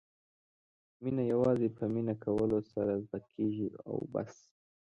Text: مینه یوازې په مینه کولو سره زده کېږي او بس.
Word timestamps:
مینه 1.01 1.23
یوازې 1.33 1.67
په 1.77 1.83
مینه 1.93 2.15
کولو 2.23 2.59
سره 2.71 2.93
زده 3.05 3.19
کېږي 3.31 3.67
او 3.87 3.95
بس. 4.13 4.33